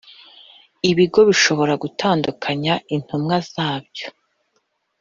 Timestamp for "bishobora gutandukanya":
1.29-2.73